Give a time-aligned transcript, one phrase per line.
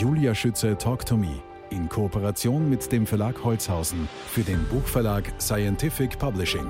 [0.00, 6.18] Julia Schütze Talk to Me in Kooperation mit dem Verlag Holzhausen für den Buchverlag Scientific
[6.18, 6.64] Publishing.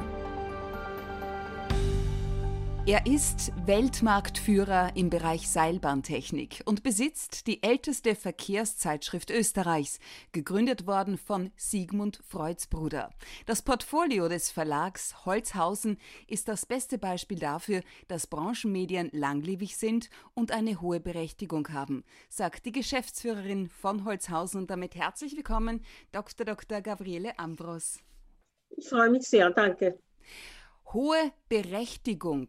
[2.90, 10.00] Er ist Weltmarktführer im Bereich Seilbahntechnik und besitzt die älteste Verkehrszeitschrift Österreichs,
[10.32, 13.10] gegründet worden von Sigmund Freuds Bruder.
[13.46, 20.50] Das Portfolio des Verlags Holzhausen ist das beste Beispiel dafür, dass Branchenmedien langlebig sind und
[20.50, 26.44] eine hohe Berechtigung haben, sagt die Geschäftsführerin von Holzhausen und damit herzlich willkommen, Dr.
[26.44, 26.80] Dr.
[26.80, 28.00] Gabriele Ambros.
[28.70, 29.96] Ich freue mich sehr, danke.
[30.92, 32.48] Hohe Berechtigung.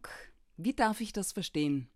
[0.63, 1.89] Wie darf ich das verstehen?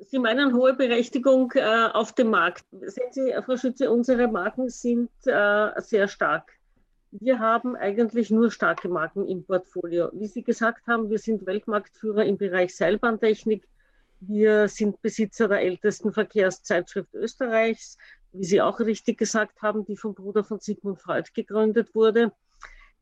[0.00, 2.64] Sie meinen hohe Berechtigung äh, auf dem Markt.
[2.70, 6.52] Sehen Sie, Frau Schütze, unsere Marken sind äh, sehr stark.
[7.12, 10.10] Wir haben eigentlich nur starke Marken im Portfolio.
[10.12, 13.66] Wie Sie gesagt haben, wir sind Weltmarktführer im Bereich Seilbahntechnik.
[14.20, 17.96] Wir sind Besitzer der ältesten Verkehrszeitschrift Österreichs,
[18.32, 22.32] wie Sie auch richtig gesagt haben, die vom Bruder von Sigmund Freud gegründet wurde.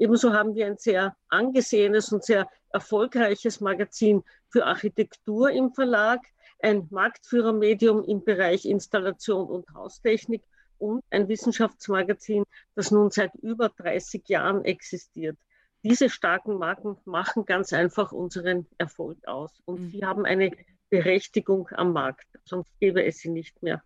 [0.03, 6.19] Ebenso haben wir ein sehr angesehenes und sehr erfolgreiches Magazin für Architektur im Verlag,
[6.58, 10.42] ein Marktführermedium im Bereich Installation und Haustechnik
[10.78, 12.42] und ein Wissenschaftsmagazin,
[12.75, 15.39] das nun seit über 30 Jahren existiert.
[15.84, 19.91] Diese starken Marken machen ganz einfach unseren Erfolg aus und mhm.
[19.92, 20.50] sie haben eine
[20.91, 23.84] Berechtigung am Markt, sonst gäbe es sie nicht mehr.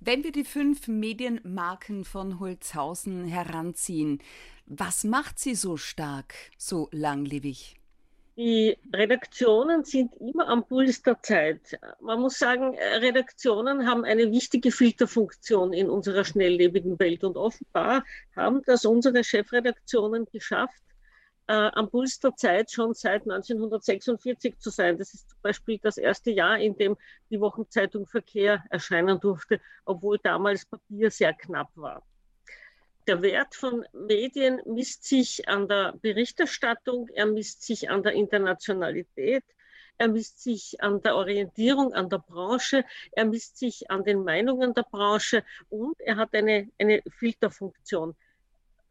[0.00, 4.18] Wenn wir die fünf Medienmarken von Holzhausen heranziehen,
[4.66, 7.76] was macht sie so stark, so langlebig?
[8.36, 11.78] Die Redaktionen sind immer am Puls der Zeit.
[12.00, 18.04] Man muss sagen, Redaktionen haben eine wichtige Filterfunktion in unserer schnelllebigen Welt und offenbar
[18.34, 20.82] haben das unsere Chefredaktionen geschafft,
[21.46, 24.98] äh, am Puls der Zeit schon seit 1946 zu sein.
[24.98, 26.96] Das ist zum Beispiel das erste Jahr, in dem
[27.30, 32.02] die Wochenzeitung Verkehr erscheinen durfte, obwohl damals Papier sehr knapp war.
[33.06, 39.44] Der Wert von Medien misst sich an der Berichterstattung, er misst sich an der Internationalität,
[39.98, 42.82] er misst sich an der Orientierung an der Branche,
[43.12, 48.16] er misst sich an den Meinungen der Branche und er hat eine, eine Filterfunktion.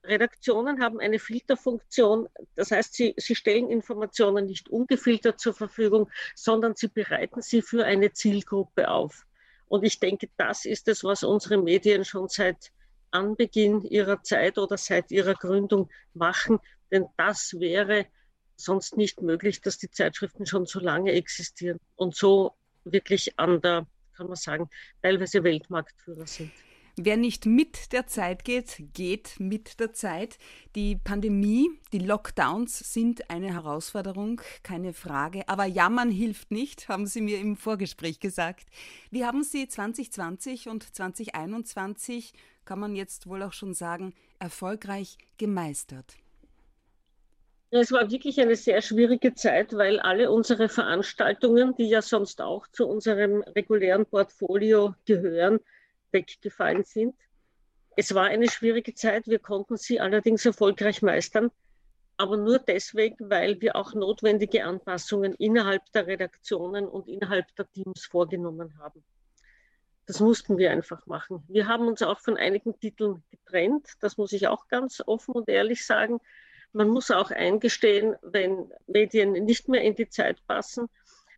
[0.03, 6.75] Redaktionen haben eine Filterfunktion, das heißt, sie, sie stellen Informationen nicht ungefiltert zur Verfügung, sondern
[6.75, 9.25] sie bereiten sie für eine Zielgruppe auf.
[9.69, 12.71] Und ich denke, das ist es, was unsere Medien schon seit
[13.13, 16.59] Anbeginn ihrer Zeit oder seit ihrer Gründung machen,
[16.91, 18.07] denn das wäre
[18.55, 22.53] sonst nicht möglich, dass die Zeitschriften schon so lange existieren und so
[22.83, 24.69] wirklich an der, kann man sagen,
[25.01, 26.51] teilweise Weltmarktführer sind.
[26.95, 30.37] Wer nicht mit der Zeit geht, geht mit der Zeit.
[30.75, 35.49] Die Pandemie, die Lockdowns sind eine Herausforderung, keine Frage.
[35.49, 38.67] Aber jammern hilft nicht, haben Sie mir im Vorgespräch gesagt.
[39.09, 42.33] Wie haben Sie 2020 und 2021,
[42.65, 46.15] kann man jetzt wohl auch schon sagen, erfolgreich gemeistert?
[47.75, 52.67] Es war wirklich eine sehr schwierige Zeit, weil alle unsere Veranstaltungen, die ja sonst auch
[52.67, 55.59] zu unserem regulären Portfolio gehören,
[56.11, 57.15] weggefallen sind.
[57.95, 61.49] Es war eine schwierige Zeit, wir konnten sie allerdings erfolgreich meistern,
[62.17, 68.05] aber nur deswegen, weil wir auch notwendige Anpassungen innerhalb der Redaktionen und innerhalb der Teams
[68.05, 69.03] vorgenommen haben.
[70.05, 71.43] Das mussten wir einfach machen.
[71.47, 75.47] Wir haben uns auch von einigen Titeln getrennt, das muss ich auch ganz offen und
[75.47, 76.19] ehrlich sagen.
[76.73, 80.89] Man muss auch eingestehen, wenn Medien nicht mehr in die Zeit passen,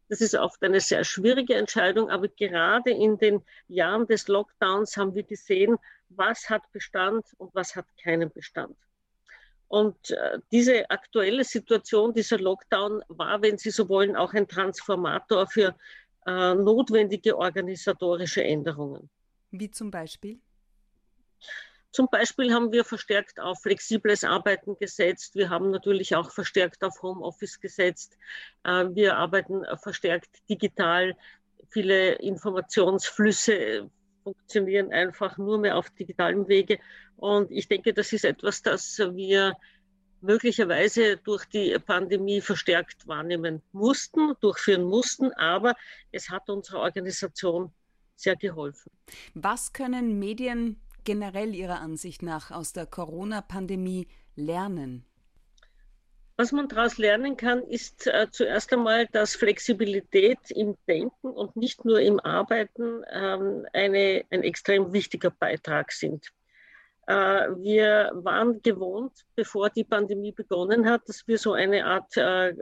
[0.08, 5.16] das ist oft eine sehr schwierige Entscheidung, aber gerade in den Jahren des Lockdowns haben
[5.16, 5.78] wir gesehen,
[6.10, 8.78] was hat Bestand und was hat keinen Bestand.
[9.68, 15.48] Und äh, diese aktuelle Situation, dieser Lockdown war, wenn Sie so wollen, auch ein Transformator
[15.48, 15.76] für
[16.26, 19.10] äh, notwendige organisatorische Änderungen.
[19.52, 20.40] Wie zum Beispiel?
[21.92, 25.36] Zum Beispiel haben wir verstärkt auf flexibles Arbeiten gesetzt.
[25.36, 28.18] Wir haben natürlich auch verstärkt auf Homeoffice gesetzt.
[28.64, 31.16] Äh, wir arbeiten verstärkt digital.
[31.70, 33.90] Viele Informationsflüsse
[34.24, 36.80] funktionieren einfach nur mehr auf digitalem Wege.
[37.16, 39.56] Und ich denke, das ist etwas, das wir
[40.26, 45.76] möglicherweise durch die Pandemie verstärkt wahrnehmen mussten, durchführen mussten, aber
[46.12, 47.72] es hat unserer Organisation
[48.16, 48.92] sehr geholfen.
[49.34, 55.06] Was können Medien generell Ihrer Ansicht nach aus der Corona-Pandemie lernen?
[56.38, 61.86] Was man daraus lernen kann, ist äh, zuerst einmal, dass Flexibilität im Denken und nicht
[61.86, 66.34] nur im Arbeiten ähm, eine, ein extrem wichtiger Beitrag sind.
[67.08, 67.14] Äh,
[67.58, 72.56] wir waren gewohnt, bevor die Pandemie begonnen hat, dass wir so eine Art äh,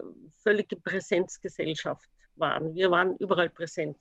[0.43, 2.73] völlige Präsenzgesellschaft waren.
[2.73, 3.97] Wir waren überall präsent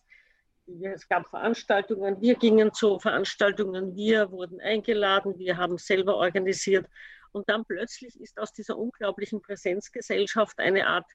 [0.67, 6.87] es gab Veranstaltungen, wir gingen zu Veranstaltungen, wir wurden eingeladen, wir haben selber organisiert.
[7.33, 11.07] Und dann plötzlich ist aus dieser unglaublichen Präsenzgesellschaft eine Art,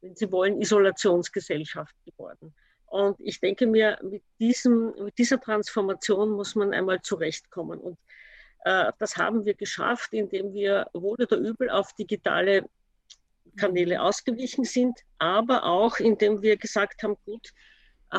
[0.00, 2.54] wenn Sie wollen, Isolationsgesellschaft geworden.
[2.86, 7.80] Und ich denke mir, mit, diesem, mit dieser Transformation muss man einmal zurechtkommen.
[7.80, 7.98] Und
[8.64, 12.64] das haben wir geschafft, indem wir wohl oder übel auf digitale
[13.56, 17.52] Kanäle ausgewichen sind, aber auch indem wir gesagt haben, gut,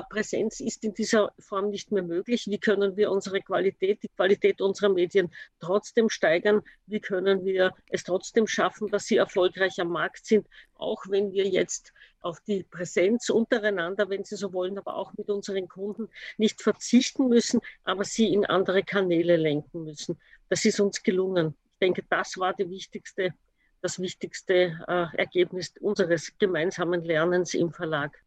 [0.04, 2.48] Präsenz ist in dieser Form nicht mehr möglich.
[2.48, 6.62] Wie können wir unsere Qualität, die Qualität unserer Medien trotzdem steigern?
[6.86, 11.48] Wie können wir es trotzdem schaffen, dass sie erfolgreich am Markt sind, auch wenn wir
[11.48, 16.62] jetzt auf die Präsenz untereinander, wenn Sie so wollen, aber auch mit unseren Kunden nicht
[16.62, 20.20] verzichten müssen, aber sie in andere Kanäle lenken müssen.
[20.50, 21.56] Das ist uns gelungen.
[21.74, 23.34] Ich denke, das war wichtigste,
[23.82, 28.20] das wichtigste äh, Ergebnis unseres gemeinsamen Lernens im Verlag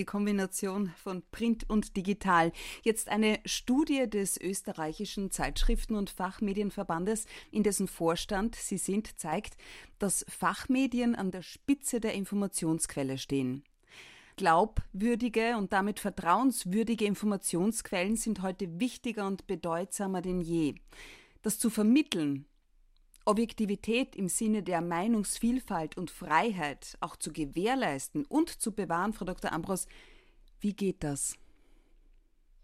[0.00, 2.52] die Kombination von Print und Digital.
[2.82, 9.58] Jetzt eine Studie des österreichischen Zeitschriften- und Fachmedienverbandes, in dessen Vorstand Sie sind, zeigt,
[9.98, 13.62] dass Fachmedien an der Spitze der Informationsquelle stehen.
[14.36, 20.76] Glaubwürdige und damit vertrauenswürdige Informationsquellen sind heute wichtiger und bedeutsamer denn je.
[21.42, 22.46] Das zu vermitteln,
[23.24, 29.52] Objektivität im Sinne der Meinungsvielfalt und Freiheit auch zu gewährleisten und zu bewahren, Frau Dr.
[29.52, 29.86] Ambros,
[30.60, 31.36] wie geht das?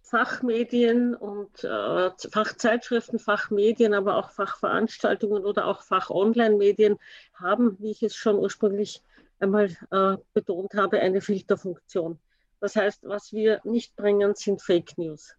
[0.03, 6.99] Fachmedien und äh, Fachzeitschriften, Fachmedien, aber auch Fachveranstaltungen oder auch Fach-Online-Medien
[7.35, 9.03] haben, wie ich es schon ursprünglich
[9.41, 12.21] einmal äh, betont habe, eine Filterfunktion.
[12.61, 15.35] Das heißt, was wir nicht bringen, sind Fake News.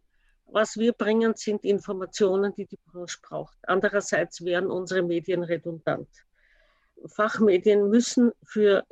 [0.50, 3.58] Was wir bringen, sind Informationen, die die Branche braucht.
[3.64, 6.08] Andererseits wären unsere Medien redundant.
[7.06, 8.86] Fachmedien müssen für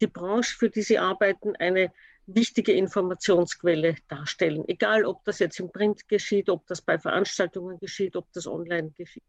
[0.00, 1.92] die Branche, für die sie arbeiten, eine
[2.26, 4.64] wichtige Informationsquelle darstellen.
[4.68, 8.90] Egal, ob das jetzt im Print geschieht, ob das bei Veranstaltungen geschieht, ob das online
[8.92, 9.24] geschieht.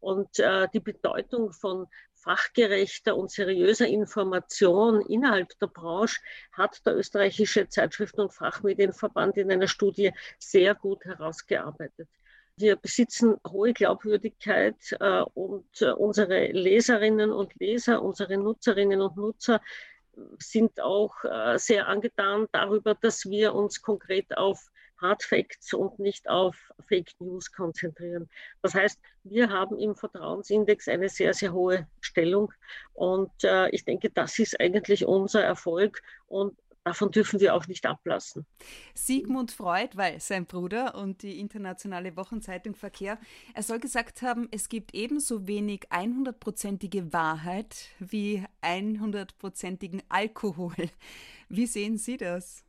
[0.00, 1.86] Und äh, die Bedeutung von
[2.22, 6.20] fachgerechter und seriöser Information innerhalb der Branche
[6.52, 12.08] hat der österreichische Zeitschriften- und Fachmedienverband in einer Studie sehr gut herausgearbeitet.
[12.56, 19.60] Wir besitzen hohe Glaubwürdigkeit äh, und äh, unsere Leserinnen und Leser, unsere Nutzerinnen und Nutzer
[20.38, 24.70] sind auch äh, sehr angetan darüber, dass wir uns konkret auf
[25.02, 26.56] Hard Facts und nicht auf
[26.88, 28.30] Fake News konzentrieren.
[28.62, 32.52] Das heißt, wir haben im Vertrauensindex eine sehr, sehr hohe Stellung
[32.94, 37.86] und äh, ich denke, das ist eigentlich unser Erfolg und Davon dürfen wir auch nicht
[37.86, 38.44] ablassen.
[38.94, 43.18] Sigmund Freud, weil sein Bruder und die internationale Wochenzeitung Verkehr,
[43.54, 50.74] er soll gesagt haben, es gibt ebenso wenig 100%ige Wahrheit wie 100%igen Alkohol.
[51.48, 52.64] Wie sehen Sie das?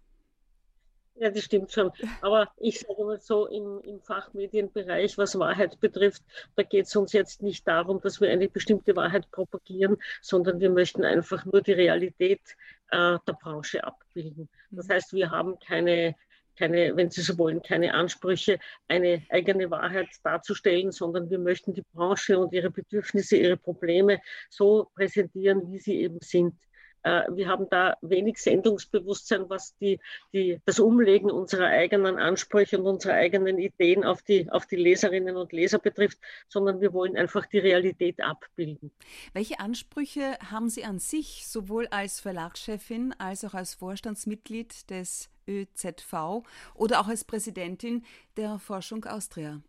[1.15, 1.91] Ja, das stimmt schon.
[2.21, 6.23] Aber ich sage mal so, im, im Fachmedienbereich, was Wahrheit betrifft,
[6.55, 10.71] da geht es uns jetzt nicht darum, dass wir eine bestimmte Wahrheit propagieren, sondern wir
[10.71, 12.41] möchten einfach nur die Realität
[12.89, 14.49] äh, der Branche abbilden.
[14.71, 14.93] Das mhm.
[14.93, 16.15] heißt, wir haben keine,
[16.57, 18.57] keine, wenn Sie so wollen, keine Ansprüche,
[18.87, 24.19] eine eigene Wahrheit darzustellen, sondern wir möchten die Branche und ihre Bedürfnisse, ihre Probleme
[24.49, 26.55] so präsentieren, wie sie eben sind.
[27.03, 29.99] Äh, wir haben da wenig Sendungsbewusstsein, was die,
[30.31, 35.35] die, das Umlegen unserer eigenen Ansprüche und unserer eigenen Ideen auf die, auf die Leserinnen
[35.35, 38.91] und Leser betrifft, sondern wir wollen einfach die Realität abbilden.
[39.33, 46.43] Welche Ansprüche haben Sie an sich, sowohl als Verlagschefin als auch als Vorstandsmitglied des ÖZV
[46.73, 48.05] oder auch als Präsidentin
[48.37, 49.61] der Forschung Austria?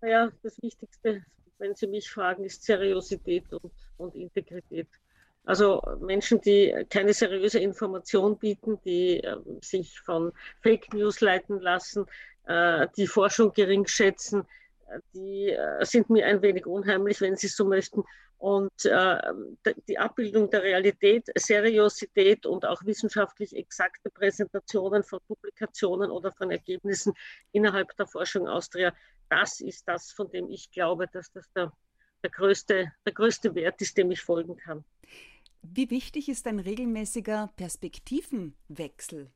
[0.00, 1.24] Naja, das Wichtigste,
[1.58, 4.88] wenn Sie mich fragen, ist Seriosität und, und Integrität.
[5.48, 12.04] Also Menschen, die keine seriöse Information bieten, die äh, sich von Fake News leiten lassen,
[12.46, 14.46] äh, die Forschung gering schätzen,
[14.90, 18.04] äh, die äh, sind mir ein wenig unheimlich, wenn Sie so möchten.
[18.36, 19.16] Und äh,
[19.88, 27.14] die Abbildung der Realität, Seriosität und auch wissenschaftlich exakte Präsentationen von Publikationen oder von Ergebnissen
[27.52, 28.92] innerhalb der Forschung Austria,
[29.30, 31.72] das ist das, von dem ich glaube, dass das der,
[32.22, 34.84] der, größte, der größte Wert ist, dem ich folgen kann.
[35.62, 39.30] Wie wichtig ist ein regelmäßiger Perspektivenwechsel?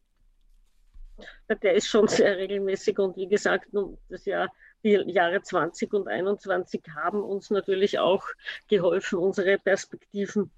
[1.63, 3.69] Der ist schon sehr regelmäßig und wie gesagt,
[4.09, 4.53] das Jahr,
[4.83, 8.25] die Jahre 20 und 21 haben uns natürlich auch
[8.69, 10.51] geholfen, unsere Perspektiven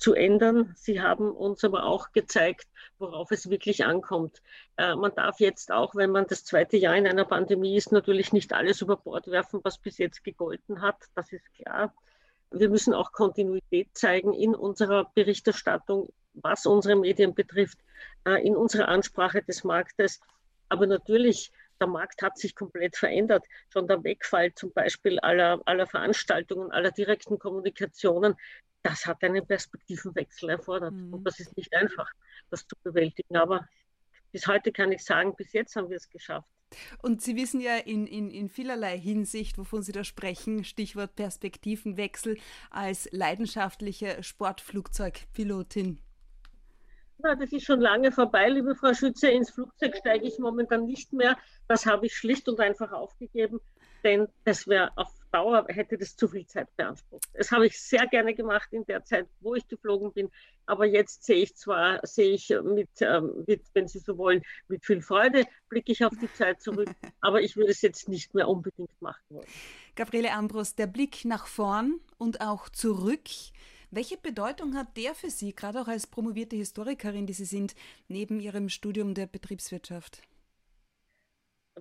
[0.00, 0.72] zu ändern.
[0.76, 2.66] Sie haben uns aber auch gezeigt,
[2.98, 4.42] worauf es wirklich ankommt.
[4.76, 8.32] Äh, man darf jetzt auch, wenn man das zweite Jahr in einer Pandemie ist, natürlich
[8.32, 10.96] nicht alles über Bord werfen, was bis jetzt gegolten hat.
[11.14, 11.94] Das ist klar.
[12.50, 17.78] Wir müssen auch Kontinuität zeigen in unserer Berichterstattung, was unsere Medien betrifft,
[18.26, 20.20] äh, in unserer Ansprache des Marktes.
[20.68, 23.44] Aber natürlich, der Markt hat sich komplett verändert.
[23.72, 28.36] Schon der Wegfall zum Beispiel aller, aller Veranstaltungen, aller direkten Kommunikationen,
[28.82, 30.92] das hat einen Perspektivenwechsel erfordert.
[30.92, 31.14] Mhm.
[31.14, 32.10] Und das ist nicht einfach,
[32.50, 33.36] das zu bewältigen.
[33.36, 33.68] Aber
[34.32, 36.48] bis heute kann ich sagen, bis jetzt haben wir es geschafft.
[37.02, 42.38] Und Sie wissen ja in, in, in vielerlei Hinsicht, wovon Sie da sprechen, Stichwort Perspektivenwechsel,
[42.70, 46.00] als leidenschaftliche Sportflugzeugpilotin.
[47.22, 49.28] Na, das ist schon lange vorbei, liebe Frau Schütze.
[49.28, 51.36] Ins Flugzeug steige ich momentan nicht mehr.
[51.68, 53.60] Das habe ich schlicht und einfach aufgegeben,
[54.02, 57.28] denn das wäre auf Dauer, hätte das zu viel Zeit beansprucht.
[57.34, 60.30] Das habe ich sehr gerne gemacht in der Zeit, wo ich geflogen bin.
[60.66, 64.84] Aber jetzt sehe ich zwar, sehe ich mit, ähm, mit, wenn Sie so wollen, mit
[64.84, 66.88] viel Freude, blicke ich auf die Zeit zurück,
[67.20, 69.46] aber ich würde es jetzt nicht mehr unbedingt machen wollen.
[69.96, 73.28] Gabriele Ambros, der Blick nach vorn und auch zurück.
[73.92, 77.74] Welche Bedeutung hat der für Sie, gerade auch als promovierte Historikerin, die Sie sind,
[78.06, 80.22] neben Ihrem Studium der Betriebswirtschaft?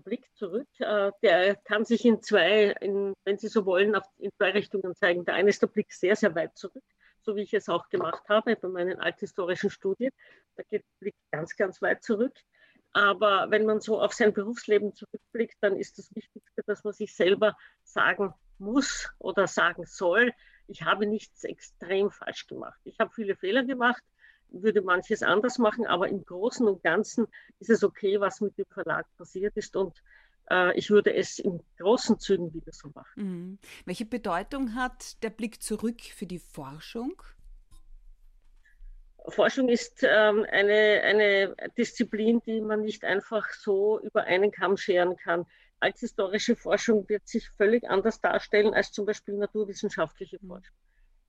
[0.03, 4.31] Blick zurück, äh, der kann sich in zwei, in, wenn Sie so wollen, auf, in
[4.33, 5.25] zwei Richtungen zeigen.
[5.25, 6.83] Der eine ist der Blick sehr, sehr weit zurück,
[7.21, 10.11] so wie ich es auch gemacht habe bei meinen althistorischen Studien.
[10.55, 12.33] Da geht der Blick ganz, ganz weit zurück.
[12.91, 17.15] Aber wenn man so auf sein Berufsleben zurückblickt, dann ist das Wichtigste, dass man sich
[17.15, 20.33] selber sagen muss oder sagen soll,
[20.67, 22.79] ich habe nichts extrem falsch gemacht.
[22.83, 24.03] Ich habe viele Fehler gemacht,
[24.51, 27.27] würde manches anders machen, aber im Großen und Ganzen
[27.59, 30.01] ist es okay, was mit dem Verlag passiert ist und
[30.49, 33.13] äh, ich würde es in großen Zügen wieder so machen.
[33.15, 33.59] Mhm.
[33.85, 37.21] Welche Bedeutung hat der Blick zurück für die Forschung?
[39.27, 45.15] Forschung ist ähm, eine, eine Disziplin, die man nicht einfach so über einen Kamm scheren
[45.17, 45.45] kann
[45.79, 50.61] althistorische Forschung wird sich völlig anders darstellen als zum Beispiel naturwissenschaftliche mhm.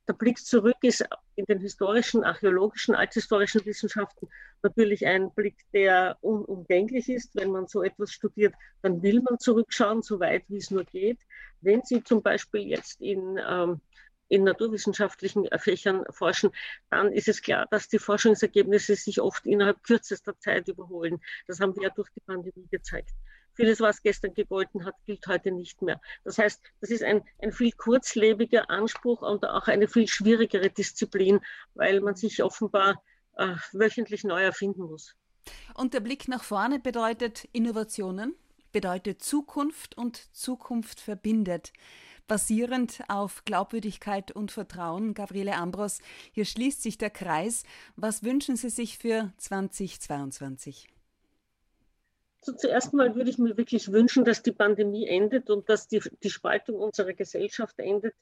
[0.07, 1.05] Der Blick zurück ist
[1.35, 4.27] in den historischen, archäologischen, althistorischen Wissenschaften
[4.63, 7.35] natürlich ein Blick, der unumgänglich ist.
[7.35, 11.19] Wenn man so etwas studiert, dann will man zurückschauen, so weit wie es nur geht.
[11.61, 13.81] Wenn Sie zum Beispiel jetzt in, ähm,
[14.27, 16.51] in naturwissenschaftlichen Fächern forschen,
[16.89, 21.19] dann ist es klar, dass die Forschungsergebnisse sich oft innerhalb kürzester Zeit überholen.
[21.47, 23.11] Das haben wir ja durch die Pandemie gezeigt.
[23.61, 26.01] Vieles, was gestern gegolten hat, gilt heute nicht mehr.
[26.23, 31.39] Das heißt, das ist ein, ein viel kurzlebiger Anspruch und auch eine viel schwierigere Disziplin,
[31.75, 33.03] weil man sich offenbar
[33.37, 35.15] äh, wöchentlich neu erfinden muss.
[35.75, 38.33] Und der Blick nach vorne bedeutet Innovationen,
[38.71, 41.71] bedeutet Zukunft und Zukunft verbindet.
[42.25, 45.99] Basierend auf Glaubwürdigkeit und Vertrauen, Gabriele Ambros,
[46.31, 47.61] hier schließt sich der Kreis.
[47.95, 50.87] Was wünschen Sie sich für 2022?
[52.43, 56.01] So, zuerst mal würde ich mir wirklich wünschen, dass die Pandemie endet und dass die,
[56.23, 58.15] die Spaltung unserer Gesellschaft endet,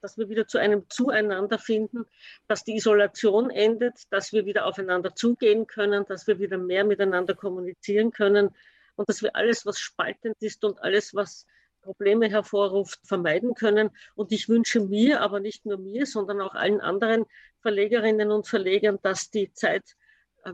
[0.00, 2.04] dass wir wieder zu einem Zueinander finden,
[2.48, 7.34] dass die Isolation endet, dass wir wieder aufeinander zugehen können, dass wir wieder mehr miteinander
[7.34, 8.50] kommunizieren können
[8.96, 11.46] und dass wir alles, was spaltend ist und alles, was
[11.82, 13.90] Probleme hervorruft, vermeiden können.
[14.16, 17.24] Und ich wünsche mir, aber nicht nur mir, sondern auch allen anderen
[17.60, 19.96] Verlegerinnen und Verlegern, dass die Zeit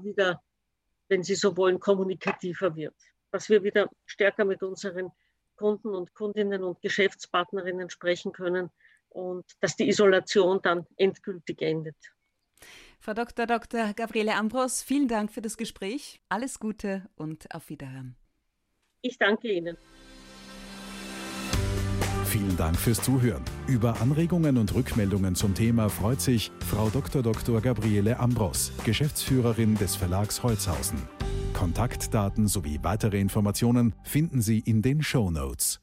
[0.03, 0.43] wieder
[1.09, 2.95] wenn Sie so wollen, kommunikativer wird.
[3.31, 5.11] Dass wir wieder stärker mit unseren
[5.57, 8.71] Kunden und Kundinnen und Geschäftspartnerinnen sprechen können
[9.09, 11.97] und dass die Isolation dann endgültig endet.
[13.01, 13.47] Frau Dr.
[13.47, 13.93] Dr.
[13.95, 16.21] Gabriele Ambros, vielen Dank für das Gespräch.
[16.29, 18.17] Alles Gute und auf Wiederhören.
[19.01, 19.77] Ich danke Ihnen.
[22.37, 23.43] Vielen Dank fürs Zuhören.
[23.67, 27.23] Über Anregungen und Rückmeldungen zum Thema freut sich Frau Dr.
[27.23, 27.63] Dr.
[27.63, 30.99] Gabriele Ambros, Geschäftsführerin des Verlags Holzhausen.
[31.55, 35.81] Kontaktdaten sowie weitere Informationen finden Sie in den Show Notes.